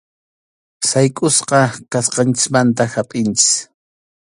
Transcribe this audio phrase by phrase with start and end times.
[0.89, 1.59] Saykʼusqa
[1.91, 3.51] kasqanchikmanta humpʼinchik.